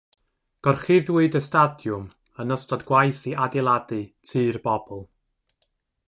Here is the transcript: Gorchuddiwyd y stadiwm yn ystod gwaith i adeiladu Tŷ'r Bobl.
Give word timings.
Gorchuddiwyd 0.67 1.35
y 1.39 1.41
stadiwm 1.47 2.07
yn 2.43 2.55
ystod 2.55 2.85
gwaith 2.91 3.19
i 3.33 3.33
adeiladu 3.43 3.99
Tŷ'r 4.31 4.57
Bobl. 4.69 5.05